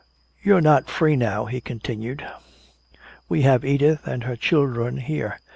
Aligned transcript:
"You're 0.41 0.61
not 0.61 0.89
free 0.89 1.15
now," 1.15 1.45
he 1.45 1.61
continued. 1.61 2.25
"We 3.29 3.43
have 3.43 3.63
Edith 3.63 4.07
and 4.07 4.23
her 4.23 4.35
children 4.35 4.97
here. 4.97 5.37